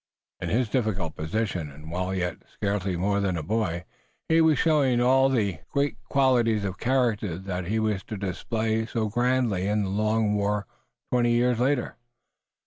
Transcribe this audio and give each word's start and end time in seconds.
In 0.39 0.49
his 0.49 0.67
difficult 0.67 1.15
position, 1.15 1.69
and 1.69 1.91
while 1.91 2.11
yet 2.15 2.37
scarcely 2.55 2.97
more 2.97 3.19
than 3.19 3.37
a 3.37 3.43
boy, 3.43 3.85
he 4.29 4.41
was 4.41 4.57
showing 4.57 4.99
all 4.99 5.29
the 5.29 5.59
great 5.71 6.03
qualities 6.05 6.65
of 6.65 6.79
character 6.79 7.37
that 7.37 7.67
he 7.67 7.77
was 7.77 8.01
to 8.05 8.17
display 8.17 8.87
so 8.87 9.09
grandly 9.09 9.67
in 9.67 9.83
the 9.83 9.89
long 9.89 10.33
war 10.33 10.65
twenty 11.11 11.33
years 11.33 11.59
later. 11.59 11.97